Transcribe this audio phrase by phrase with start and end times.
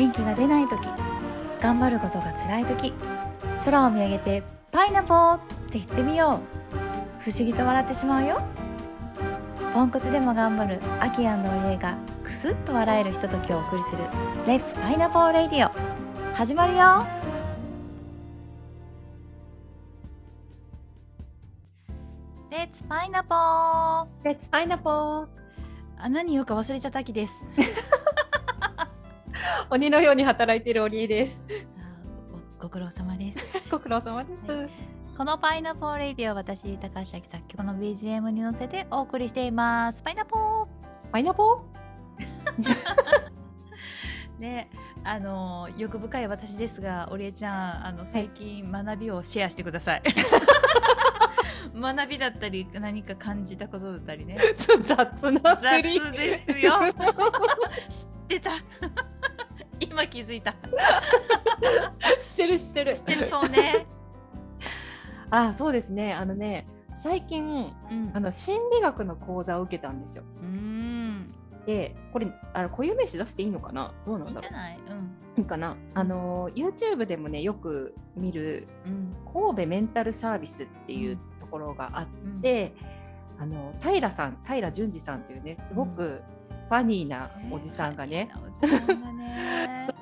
[0.00, 0.80] 元気が出ない時
[1.60, 2.94] 頑張ることが辛い時
[3.62, 4.42] 空を見上げて
[4.72, 5.38] パイナポーっ
[5.70, 8.40] て言ってみよう不思議と笑ってしまうよ。
[9.74, 13.98] ポンコツでも頑張るアキアンの家がクスッと笑えるひとときをお送りする
[14.46, 17.04] レッツパイナポーレディオ始まるよ。
[22.50, 25.26] レッツパイナポーレッツパイナポー
[25.98, 27.46] あ何言うか忘れちゃったきです
[29.70, 31.44] 鬼のように働いている鬼です。
[32.58, 33.68] ごご苦労様です。
[33.70, 34.50] ご苦労様です。
[34.50, 34.68] は
[35.16, 40.02] このパイナポーレディオは私高橋明作曲の BGM に乗せてお送りしています。
[40.02, 40.66] パイナポー。
[41.12, 41.62] パイナポ
[44.38, 44.70] ね
[45.04, 50.02] あの欲深い私ですがおりえちゃんあの最近学びをシェアしてください。
[51.74, 54.36] 学びだったり何か感じたことだったりね。
[54.38, 55.82] ー雑な雑。
[56.12, 56.74] ですよ。
[57.88, 58.50] 知ってた
[59.90, 60.52] 今気づいた
[62.18, 62.94] 知ってる知ってる。
[62.96, 63.86] 知ってるそうね
[65.30, 66.12] あ、そうですね。
[66.14, 70.24] あのね、最近うんあの心理学の講座を受けたんですよ。
[70.38, 71.34] うーん
[71.66, 73.92] で、これあの固有名詞出していいのかな？
[74.06, 74.50] どうないんだろう？
[74.50, 74.78] いんじゃない？
[74.90, 75.76] うんいいかな？
[75.94, 82.74] あの YouTube でもねよく見るうん神戸メンタルサービスっていうところがあっうんて、
[83.38, 86.22] あの平さん平淳二さんっていうねすごく
[86.68, 88.30] ファニーなおじさんがね、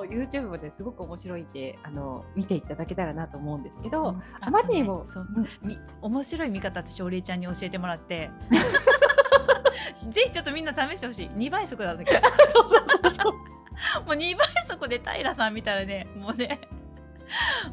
[0.00, 4.22] おじさんがねそう YouTube ですごく面白いんであの見ていただけたらなと思うんですけど、うん。
[4.40, 5.26] あまりにも、そう。
[5.36, 5.48] うん。
[5.62, 8.30] み面白い見方私お礼ちゃんに教えてもらって。
[10.10, 11.28] ぜひちょっとみんな試してほしい。
[11.30, 12.14] 2倍速だったけ？
[12.20, 13.32] どそうそうそう。
[13.32, 16.60] もう2倍速で平さん見たらねもうね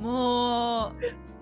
[0.00, 0.92] も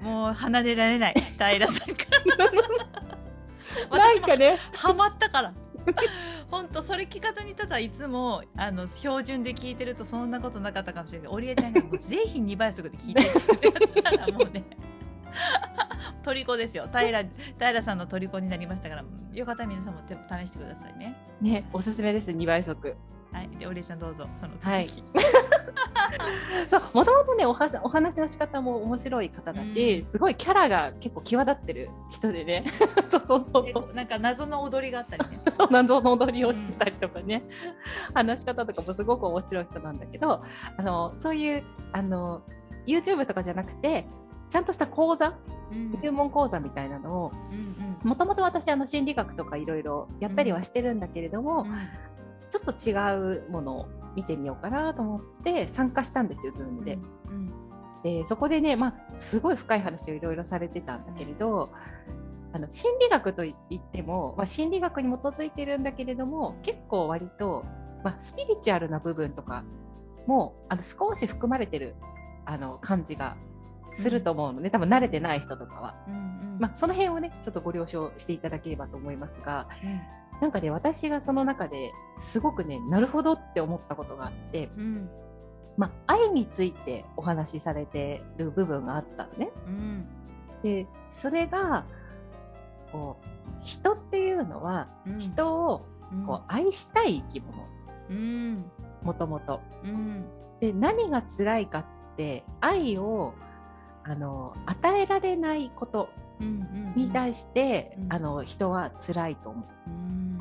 [0.00, 2.04] うもう離れられない平さんか
[2.36, 3.98] ら。
[3.98, 4.58] なんかね。
[4.74, 5.52] ハマったから
[6.50, 11.26] 本当それ聞かずにただいつもあの標準で聞いてるとそんなことなかったかもしれない。
[11.26, 14.64] けどオリエちゃんがもうぜひ2倍速で聞いてってやったらもうね
[16.22, 16.88] 虜ですよ。
[16.92, 17.24] 平
[17.58, 21.16] 平さんの虜になりましたからよかったら皆さんも手試してくださいね。
[21.40, 22.30] ねおすすめです。
[22.30, 22.96] 2倍速。
[23.32, 23.48] はい。
[23.58, 24.28] でオリエちゃんどうぞ。
[24.36, 24.88] その続き、はい
[26.70, 30.06] そうもともとねおはお話の仕方も面白い方だし、うん。
[30.06, 32.64] すごいキャラが結構際立ってる人でね。
[33.10, 35.40] そうそうそうなんか謎の踊りがあったりね。
[35.56, 37.42] そう謎の踊りをしてたりとかね、
[38.14, 40.42] 話し方とかもすごく面白い人なんだけど
[40.76, 42.42] あのそういうあの
[42.86, 44.06] YouTube とかじゃなくて
[44.48, 45.34] ちゃんとした講座
[45.70, 45.98] うん。
[46.00, 51.76] 入門講座みたいなのをうんもともと私あの心理学とかいろいろやったりはしてるんだけれども、うんうん。
[52.48, 52.92] ちょっと違
[53.40, 56.98] うものを見てみようかなと思って参加したんですよ Zoom で。
[57.28, 57.66] うん
[58.02, 61.72] でそこでね、まあ、すごい深い話をいろいろされてたんだけれど、
[62.52, 67.64] あの心理学といっても、まあ、心理学に基づいてるんだけれども結構割と、
[68.04, 69.64] まあ、スピリチュアルな部分とか
[70.26, 71.96] もあの少し含まれてる
[72.44, 73.36] あの感じが
[73.94, 75.94] すると思うのね、多分慣れてない人とかは。
[76.06, 76.58] うんうん。
[76.60, 80.00] まあ、その辺をねちょっとご了承していただければと思いますがうん
[80.40, 85.08] なんかね私がその中ですごくねなるほどって思ったことがあって、うん。
[85.76, 89.50] まあ、愛についてお話しされてる部分があったのね。
[89.66, 90.06] うん。
[90.62, 91.86] でそれが
[92.92, 93.26] こう
[93.62, 95.18] 人っていうのはうん。
[95.18, 95.86] 人を
[96.26, 97.66] こう愛したい生き物。
[98.10, 98.64] うん。
[99.02, 99.60] もともと。
[99.84, 100.24] うん。
[100.60, 101.84] で何が辛いかっ
[102.16, 103.34] て愛を
[104.04, 106.10] あの与えられないこと。
[106.18, 108.12] うんに対して、うん。
[108.12, 109.64] あの人は辛いと思う。
[109.86, 110.38] うん。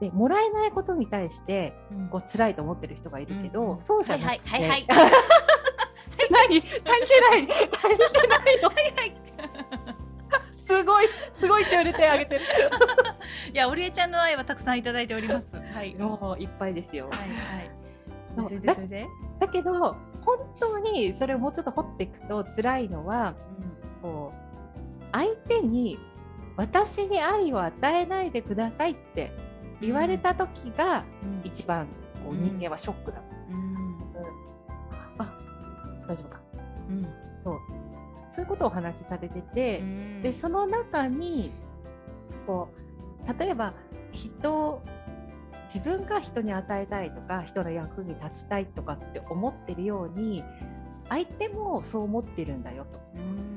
[0.00, 2.08] でもらえないことに対してうん。
[2.08, 3.80] こう辛いと思ってる人がいるけど、うんうん。
[3.80, 4.86] そうじゃなくて、はいはいはい
[6.30, 6.56] 何？
[6.56, 6.88] 足りてない。
[6.92, 8.68] 足りてないの？
[8.68, 9.16] はいはい。
[10.52, 12.40] すごいすごい強烈手挙げてる。
[13.52, 15.56] いや、オリエちゃんの愛はたくさんいただいております。
[15.56, 15.64] はい。
[15.72, 17.70] はいもういっぱいですよ、はい。
[18.36, 18.44] そう。
[18.44, 19.06] それでそれで？
[19.40, 19.96] だけど本
[20.60, 23.34] 当にそれをもうちょっと掘っていくと辛いのは
[24.02, 24.47] こう
[25.12, 25.98] 相手に
[26.56, 29.32] 私に愛を与えないでくださいって
[29.80, 31.40] 言われた時がうん。
[31.44, 31.86] 一番
[32.24, 33.96] こううん人間はショックだ、うん。
[35.18, 35.38] あ
[36.06, 36.40] 大丈夫か。
[36.88, 37.02] うん。
[37.44, 37.58] そう。
[38.30, 40.22] そういうことをお話しされてて、うん。
[40.22, 41.52] でその中に
[42.46, 42.68] こ
[43.26, 43.74] う例えば
[44.12, 44.82] 人
[45.72, 50.42] 自分が人に与えたいとか人の役に立ちたいとかって思ってるように
[51.08, 52.98] 相手もそう思ってるんだよと。
[53.14, 53.47] うんうん、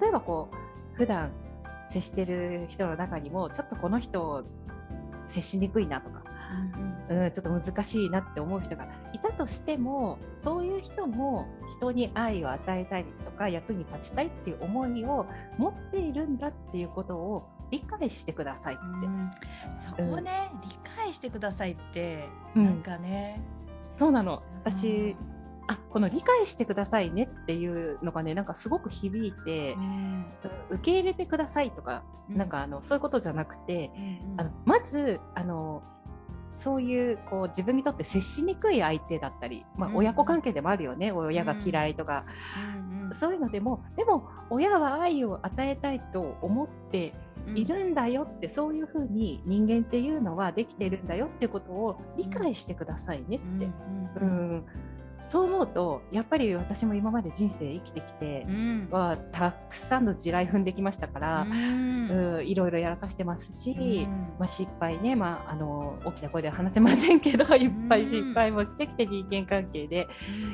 [0.00, 1.30] 例えばこう普段
[1.88, 4.44] 接してる人の中にもちょっとこの人
[5.28, 6.22] 接しにくいなとか、
[7.08, 11.46] うん、ちょっと難しいなって思う人がいたとしてもそういう人も
[11.76, 15.26] 人に愛を与えたりとか役に立ちたいっていう思いを
[15.58, 19.06] 持っているんだっていうことを理解してくださいって。
[19.06, 19.30] うん。
[19.74, 22.64] そこね、理解してくださいって、うん。
[22.64, 23.40] なんかね。
[23.96, 24.42] そうなの。
[24.64, 25.16] 私
[25.66, 30.26] あこの理解してくださいねっていうのがねなんかすごく響いて、うん。
[30.70, 32.36] 受け入れてくださいとか、うん。
[32.36, 34.00] なんかあのそういうことじゃなくて、う
[34.36, 35.82] んあのまずあの
[36.56, 42.24] そういうこう自分にとって接しにくい相手だったり、まあうん親子関係でもあるよね、親が嫌いとか、
[42.76, 43.14] うんうん。
[43.14, 47.12] そういうのでもでも親は愛を与えたいと思って
[47.54, 53.68] いるんだよって、そういうふうに人間っていうのはできてるんだよってことを理解してくださいねって、
[54.20, 54.28] うん。
[54.28, 54.66] うん
[55.26, 58.88] そう思うとやっぱり私も今まで人生生きてきてうん。
[58.90, 62.10] はたくさんの地雷踏んできましたから、うん。
[62.10, 64.10] うんいろいろやらかしてますし、うん。
[64.38, 70.08] まあ、失敗ね、まあ、あの大きな声では話せませんけどいっぱい失敗もしてきて人間関係で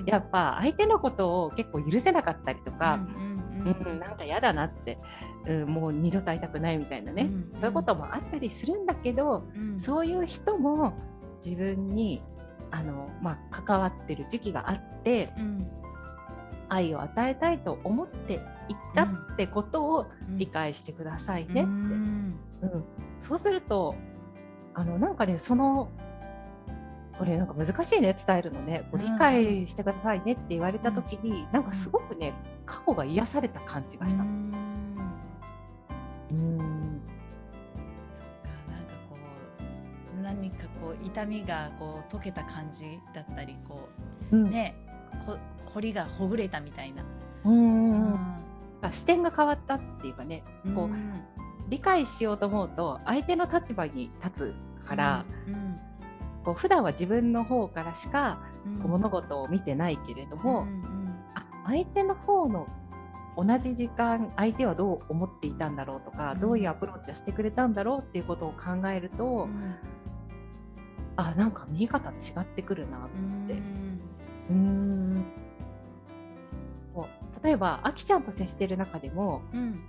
[0.06, 3.40] やっぱ相手のことを結構許せなかったりとか、うん
[4.00, 4.98] なんか嫌だなって、
[5.46, 7.60] うん、もう二度と会いたくないみたいなね、うん。
[7.60, 9.78] そういうこともあったりするんだけど、うん。
[9.78, 10.94] そういう人も
[11.44, 12.22] 自分に
[12.70, 15.66] あの、まあ、関わってる時期があってうん。
[16.72, 18.40] 愛を与えたいと思っていっ
[18.94, 21.62] たってことを理解してくださいねって。
[21.62, 22.38] うん。
[22.62, 22.84] うん、
[23.18, 23.96] そうすると
[24.74, 25.90] あのなんかねその
[27.18, 28.88] これなんか難しいね伝えるのね。
[28.90, 32.32] こううん理解してくださいねって言われた時に、なんかすごくね
[32.64, 34.22] 過去が癒された感じがした。
[34.22, 34.50] うん
[40.40, 43.88] 何かこう痛みがこう溶けた感じだったりこ
[44.30, 44.46] うん。
[44.46, 44.74] うね
[45.26, 45.36] こ
[45.74, 47.04] 凝りがほぐれたみたいな。
[47.44, 48.18] うん
[48.92, 50.42] 視点が変わったっていうかね
[50.74, 51.22] こううん
[51.68, 55.76] 理解しようと思うと相手の立場に立つから、うん
[56.42, 58.78] こう普段は自分の方からしかうん。
[58.78, 61.14] こう物事を見てないけれども、うん。
[61.34, 62.66] あ相手の方の
[63.36, 66.40] 同じ時間相手はどう思っていたんだろうとか、うん。
[66.40, 69.74] どういうアプローチをしてくれたんだろうっていうことを考えると、うん
[71.16, 73.54] あなんか見え方違ってくるなとう思って。
[73.54, 73.58] ん。
[74.50, 75.24] うーん。
[76.94, 77.08] こ
[77.42, 79.80] う例えばあきちゃんと接している中でも、うん。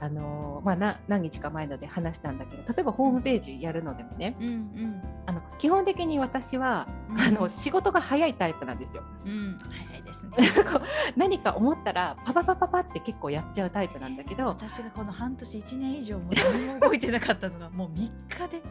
[0.00, 5.02] あのーまあ、な何日か前ので話したんだけど例えばホームページやるのでもねうんうん。
[5.26, 9.02] あの基本的に私は、うんあの仕事が早いタイプなんですよ。
[9.24, 9.58] うん
[9.90, 10.30] 早いですね。
[11.16, 18.62] 何か思ったらパパパパパって結構やっちゃうタイプなんだけど私がこの半年1年以上も何も動いてなかったのがもう3日で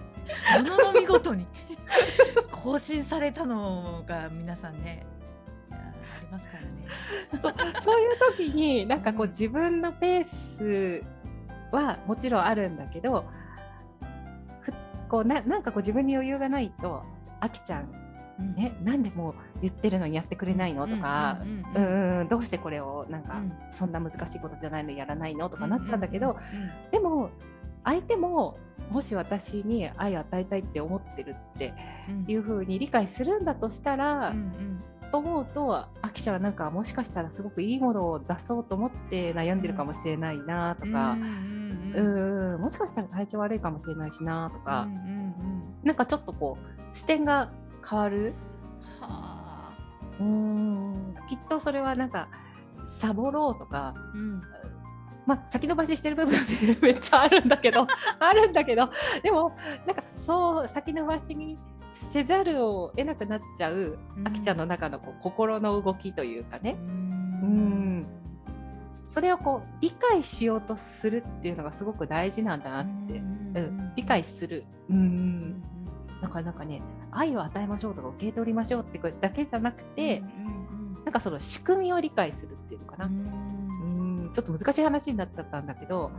[0.69, 1.48] ものの見事に
[2.51, 5.06] 更新されたのが皆さんね
[5.72, 5.75] あ
[6.22, 6.69] りますからね。
[7.42, 11.04] そうそういう時になんかこう自分のペース
[11.72, 13.47] はもちろんあるんだけどふ
[15.09, 17.04] こうななんかこう自分に余裕がないと
[17.39, 17.89] あきちゃん
[18.39, 18.56] うん。
[18.56, 20.88] ねなんでもう言ってるのにやってくれないの？
[20.88, 21.39] とか
[22.30, 23.51] どうしてこれをなんかうん。
[23.71, 25.50] そんな難しいことじゃないのやらないの？
[25.50, 27.30] とかなっちゃうんだけどうんでも
[27.83, 28.57] 相手も
[28.92, 31.74] もし私に愛を与えたいって思ってるって
[32.10, 32.25] うん。
[32.27, 34.33] いうふうに理解するんだとしたら、
[35.12, 41.76] と思うとアキちゃんはなんかもしかしたらすごくいいものを出そうと思って悩んでるかもしれないなとか、うんううん
[42.58, 47.50] ん、もしかしたら体調悪いかもしれないしなとか、うんうんうんなんかちょっとこう視点が
[47.88, 48.34] 変わる？
[49.00, 49.78] はあ。
[50.20, 51.16] うん。
[51.30, 52.28] きっとそれはなんか
[52.86, 54.42] サボろうとか、うん。
[55.26, 57.86] まあ、先延ばししてる部分でめっちゃあるんだけど
[58.20, 58.89] あるんだけど
[59.24, 59.51] でも
[59.86, 61.58] なんかそう先延ばしに
[61.94, 64.27] せざるを得なくなっちゃう、うん。
[64.27, 68.08] あきちゃんの中のこう心の動きというかね、うん
[69.08, 73.94] それをこう理解しようとするっていうのがすごく大事なんだなって、うん。
[73.96, 75.62] 理解する、うん、
[76.22, 80.22] だからなんかね愛を与えましょうとか受け取りましょうってこれだけじゃなくて、
[81.04, 84.30] なんかその仕組みを理解するっていうのかな、うん。
[84.34, 86.12] ちょっと難しい話になっちゃったんだけど、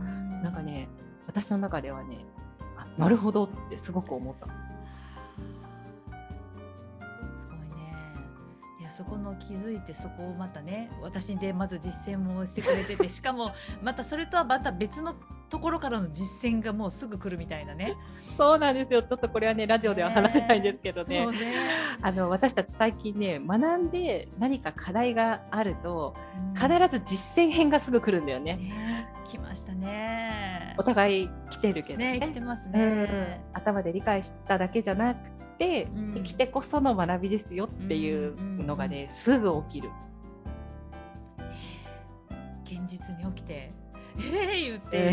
[0.43, 0.89] なんかね
[1.27, 2.25] 私の中ではね
[2.75, 4.47] あなるほどってすごく思った。
[8.99, 15.15] そこの気づいてそこをまたね私でまず実践もしてくれてて しかもまたそれとはまた別の
[15.49, 17.95] ところからの実践がもうすぐ来るみたいなね。
[18.37, 19.01] そうなんですよ。
[19.01, 21.23] ちょっとこれはねラジオでは話せないんですけどね。
[21.23, 21.39] そうね。
[22.03, 26.13] あの私たち最近ね学んで何か課題があると
[26.53, 28.57] 必ず実践編がすぐ来るんだよね。
[28.57, 30.75] ね来ましたね。
[30.77, 32.19] お互い来てるけどね。
[32.19, 32.73] ね来てますうん。
[32.73, 36.13] ね、頭で理解しただけじゃなくて、うん。
[36.15, 39.89] 生きてこその学びですよっていうのがね、すぐ起きる。
[42.69, 43.71] 現実に起きて
[44.17, 45.11] 「えー!」言って、え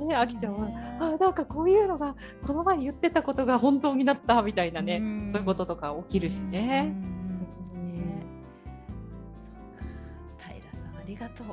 [0.00, 0.68] ねねあきちゃんは
[1.00, 2.14] あなんかこういうのが
[2.46, 5.30] この前言ってたことが本当になったみたいなね、うん。
[5.32, 6.84] そういうこととか起きるしね。
[6.84, 6.94] ね。
[9.42, 9.84] そっか。
[10.48, 11.46] 平さんありがとう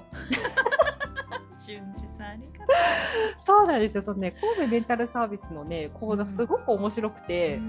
[1.66, 2.74] 淳二さんありがと
[3.44, 4.04] そうなんですよ。
[4.04, 7.60] そのね、神戸メンタルサービスのね、講座すごく面白くて、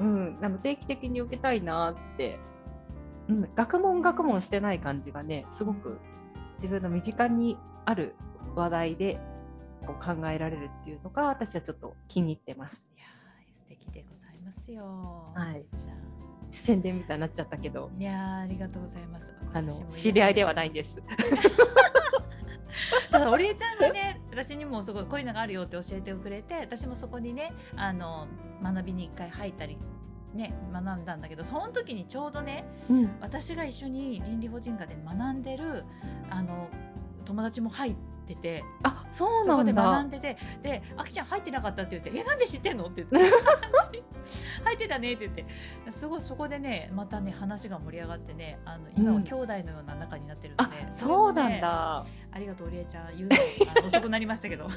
[0.00, 0.04] う。
[0.04, 2.38] うん、あの定期的に受けたいなって、
[3.28, 5.98] うん、学問学問してない感じがね、すごく
[6.56, 8.14] 自分の身近にある
[8.54, 9.18] 話題で
[9.86, 12.92] こう考えられるっていうのが、私はちょっと気に入ってます。
[12.96, 15.32] いやー素敵でございますよ。
[15.34, 15.94] はいじゃあ
[16.50, 19.32] 宣伝みたいになっちゃったけど、いやーありがとうございます。
[19.52, 21.02] あの知り合いではないんです。
[23.10, 28.26] だからお礼ちゃんがね私にもすごいこういうのがあるよって教えてくれて私もそこにねあの
[28.62, 29.78] 学びに一回入ったり
[30.34, 35.84] ね学んだんだけどその時にちょうどねうん、私が一緒に倫理法人科で学んでる
[36.30, 36.68] あの
[37.24, 40.22] 友達も入っててあ、そうそこでなんだ学ん。
[40.22, 43.30] でてで「あきちゃん入ってなかった」って言って「えなんで知ってんの?」って言って
[44.64, 52.06] 「入ってたね」って言ってすごいそこでねまたね話が盛り上がってねあの今は兄弟のような仲になってるので、あ、それもねそうなんだ。
[52.32, 53.16] ありがとう、りえちゃん。
[53.16, 54.66] 言うの遅くなりましたけど。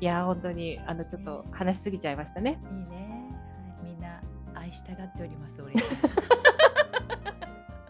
[0.00, 2.58] いや、本当に、あの、ちょっと話しすぎちゃいましたね。
[2.70, 3.34] いいね。
[3.78, 4.20] はい、みんな
[4.54, 5.84] 愛したがっております、おりえち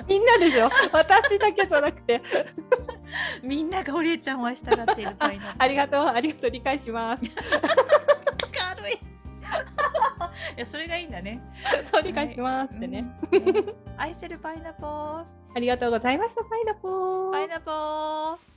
[0.08, 0.70] みんなですよ。
[0.92, 2.22] 私だけじゃなくて。
[3.42, 7.24] みんながおりえちゃんを愛したがっているパイナップルありがとう、ありがとう、理解します。
[7.24, 8.92] 軽い。
[10.56, 11.40] いや、それがいいんだね。
[11.90, 13.04] そう、理解しますってね。
[13.32, 13.44] うん。
[13.44, 13.64] ね
[13.96, 15.24] 愛せるパイナポー。
[15.54, 17.32] ありがとうございました、パイナポー。
[17.32, 18.55] パイナポー。